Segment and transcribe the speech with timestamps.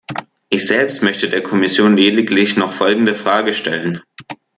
[0.49, 4.01] Ich selbst möchte der Kommission lediglich noch folgende Frage stellen.